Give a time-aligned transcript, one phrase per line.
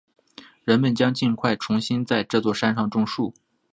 [0.63, 3.35] 人们将尽快重新在这座山上种树。